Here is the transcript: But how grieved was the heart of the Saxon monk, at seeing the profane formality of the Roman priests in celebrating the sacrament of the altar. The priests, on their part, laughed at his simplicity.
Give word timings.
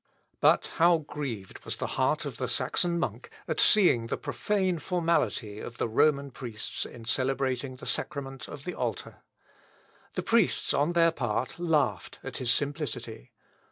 But 0.39 0.71
how 0.77 0.97
grieved 0.97 1.63
was 1.63 1.75
the 1.75 1.85
heart 1.93 2.25
of 2.25 2.37
the 2.37 2.47
Saxon 2.49 2.97
monk, 2.97 3.29
at 3.47 3.59
seeing 3.59 4.07
the 4.07 4.17
profane 4.17 4.79
formality 4.79 5.59
of 5.59 5.77
the 5.77 5.87
Roman 5.87 6.31
priests 6.31 6.87
in 6.87 7.05
celebrating 7.05 7.75
the 7.75 7.85
sacrament 7.85 8.47
of 8.47 8.63
the 8.63 8.73
altar. 8.73 9.21
The 10.15 10.23
priests, 10.23 10.73
on 10.73 10.93
their 10.93 11.11
part, 11.11 11.59
laughed 11.59 12.17
at 12.23 12.37
his 12.37 12.51
simplicity. 12.51 13.31